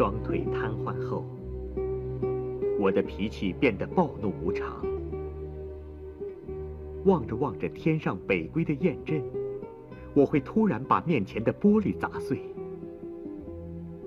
[0.00, 1.26] 双腿瘫痪后，
[2.78, 4.82] 我的脾气变得暴怒无常。
[7.04, 9.22] 望着望着天上北归的雁阵，
[10.14, 12.40] 我会突然把面前的玻璃砸碎。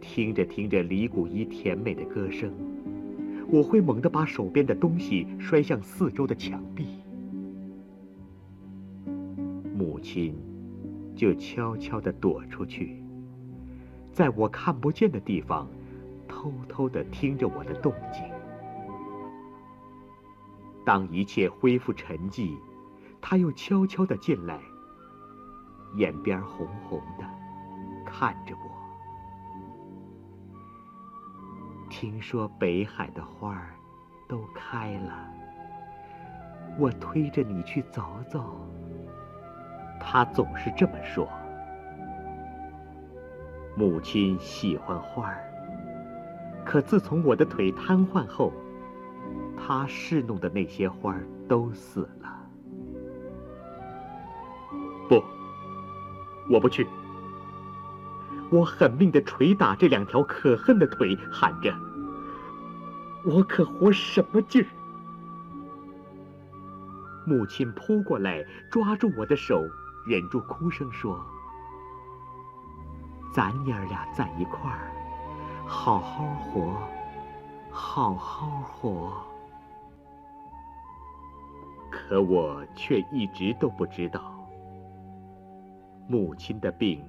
[0.00, 2.52] 听着听着李谷一甜美的歌声，
[3.48, 6.84] 我会猛地把手边的东西摔向四周的墙壁。
[9.72, 10.34] 母亲
[11.14, 12.96] 就悄悄地躲出去，
[14.10, 15.68] 在我看不见的地方，
[16.46, 18.22] 偷偷地听着我的动静。
[20.84, 22.56] 当一切恢复沉寂，
[23.20, 24.60] 他又悄悄地进来，
[25.96, 27.24] 眼边红红的，
[28.04, 28.70] 看着我。
[31.90, 33.74] 听说北海的花儿
[34.28, 35.28] 都开了，
[36.78, 38.60] 我推着你去走走。
[39.98, 41.28] 他总是这么说。
[43.76, 45.45] 母亲喜欢花儿，
[46.66, 48.52] 可自从我的腿瘫痪后，
[49.56, 52.36] 她侍弄的那些花儿都死了。
[55.08, 55.22] 不，
[56.50, 56.86] 我不去。
[58.50, 61.72] 我狠命的捶打这两条可恨的腿，喊着
[63.24, 64.66] ：“我可活什么劲儿？”
[67.26, 69.64] 母亲扑过来，抓住我的手，
[70.06, 71.20] 忍住哭声说
[73.32, 74.92] ：“咱娘儿俩在一块儿，
[75.66, 76.76] 好好活，
[77.70, 79.12] 好好活。”
[81.90, 84.48] 可我却一直都不知道，
[86.08, 87.04] 母亲的病。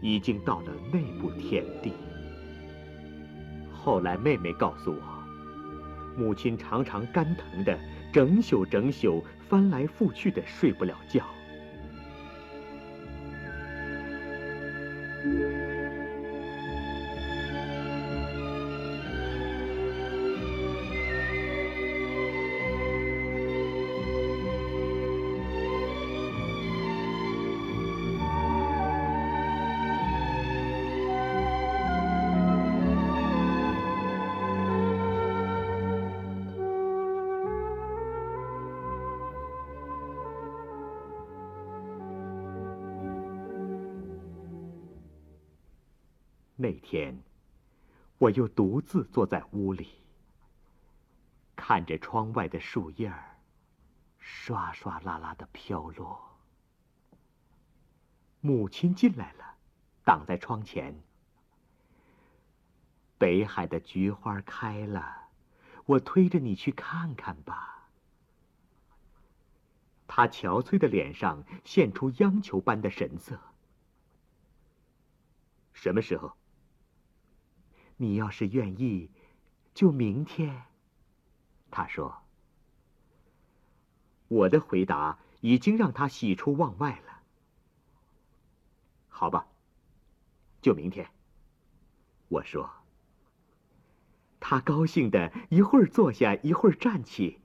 [0.00, 1.94] 已经到了内部田地。
[3.72, 5.00] 后来妹妹告诉我，
[6.14, 7.78] 母亲常常肝疼的，
[8.12, 11.24] 整宿整宿翻来覆去的睡不了觉。
[46.64, 47.22] 那天，
[48.16, 49.86] 我又独自坐在屋里，
[51.54, 53.36] 看着窗外的树叶儿
[54.18, 56.18] 刷刷啦啦的飘落。
[58.40, 59.56] 母亲进来了，
[60.06, 60.98] 挡在窗前。
[63.18, 65.28] 北海的菊花开了，
[65.84, 67.90] 我推着你去看看吧。
[70.06, 73.38] 她憔悴的脸上现出央求般的神色。
[75.74, 76.34] 什么时候？
[77.96, 79.10] 你要是愿意，
[79.74, 80.64] 就明天。
[81.70, 82.22] 他说
[84.28, 87.20] ：“我的回答已经让他喜出望外了。
[89.08, 89.46] 好吧，
[90.60, 91.08] 就明天。”
[92.28, 92.70] 我说。
[94.46, 97.40] 他高兴的一会儿坐下，一会儿站起。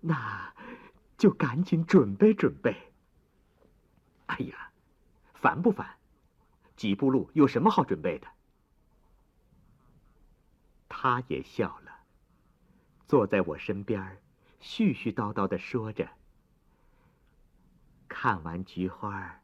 [0.00, 0.52] 那，
[1.16, 2.74] 就赶紧准备准备。
[4.26, 4.72] 哎呀，
[5.34, 5.96] 烦不烦？
[6.74, 8.26] 几步路有什么好准备的？
[11.02, 11.90] 他也笑了，
[13.08, 14.22] 坐在我身边，
[14.60, 16.08] 絮絮叨叨的说着
[18.06, 19.40] ：“看完菊花，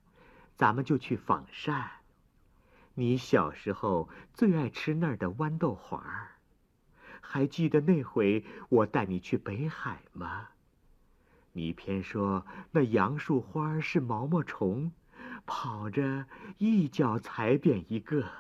[0.54, 1.90] 咱们就去仿膳。
[2.94, 6.28] 你小时候最爱吃那儿的豌豆黄
[7.20, 10.50] 还记得那回我带你去北海吗？
[11.54, 14.92] 你偏说那杨树花是毛毛虫，
[15.44, 16.26] 跑着
[16.58, 18.30] 一脚踩扁一个。”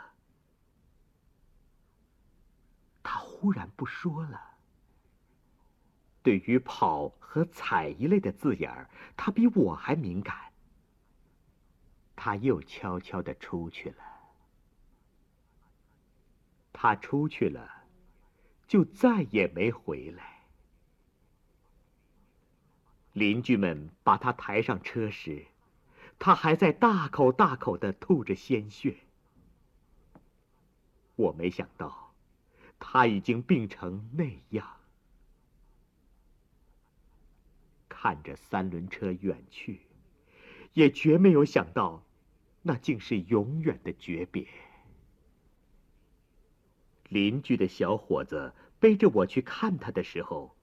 [3.10, 4.56] 他忽然不说了。
[6.24, 10.36] 对于“跑”和“踩”一类的字眼儿，他比我还敏感。
[12.16, 14.04] 他又悄悄的出去了。
[16.72, 17.84] 他出去了，
[18.66, 20.42] 就再也没回来。
[23.12, 25.46] 邻居们把他抬上车时，
[26.18, 28.96] 他还在大口大口的吐着鲜血。
[31.14, 32.07] 我没想到。
[32.78, 34.66] 他已经病成那样，
[37.88, 39.80] 看着三轮车远去，
[40.72, 42.02] 也绝没有想到，
[42.62, 44.46] 那竟是永远的诀别。
[47.08, 50.54] 邻居的小伙子背着我去看他的时候，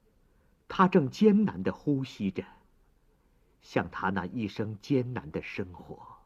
[0.68, 2.44] 他正艰难的呼吸着，
[3.60, 6.16] 像他那一生艰难的生活。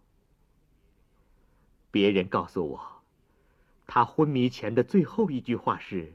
[1.91, 3.00] 别人告诉我。
[3.93, 6.13] 他昏迷前的最后一句话是：“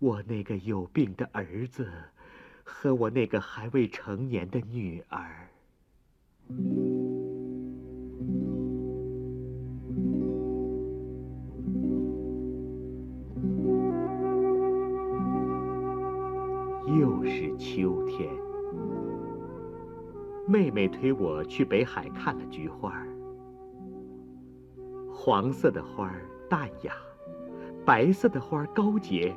[0.00, 1.86] 我那个有病的儿子，
[2.64, 5.50] 和我那个还未成年的女儿。”
[16.98, 18.34] 又是秋天，
[20.48, 23.06] 妹妹推我去北海看了菊花。
[25.16, 26.92] 黄色的花儿淡雅，
[27.86, 29.34] 白色的花儿高洁，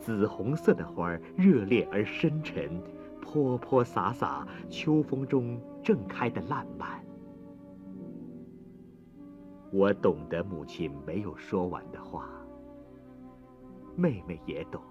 [0.00, 2.82] 紫红色的花儿热烈而深沉，
[3.20, 7.00] 泼泼洒洒，秋风中正开的烂漫。
[9.70, 12.28] 我懂得母亲没有说完的话，
[13.94, 14.82] 妹妹也懂。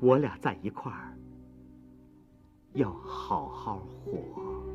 [0.00, 1.18] 我俩在一块儿，
[2.72, 4.73] 要好好活。